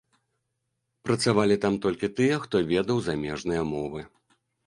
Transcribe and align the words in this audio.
Працавалі 1.07 1.57
там 1.65 1.73
толькі 1.83 2.09
тыя, 2.19 2.39
хто 2.45 2.55
ведаў 2.71 2.97
замежныя 3.11 3.61
мовы. 3.75 4.01